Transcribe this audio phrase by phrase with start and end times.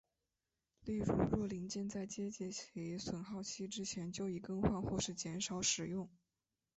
[0.83, 6.09] 例如若零件在接近其损耗期之前就已更换或是减少使用。